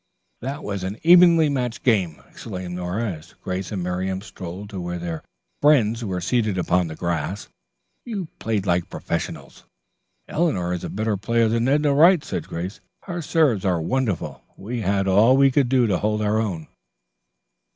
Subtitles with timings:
[0.41, 4.97] "That was an evenly matched game," exclaimed Nora, as Grace and Miriam strolled to where
[4.97, 5.21] their
[5.61, 7.49] friends were seated upon the grass.
[8.03, 9.65] "You played like professionals."
[10.27, 12.79] "Eleanor is a better player than Edna Wright," said Grace.
[13.03, 14.41] "Her serves are wonderful.
[14.57, 16.65] We had all we could do to hold our own."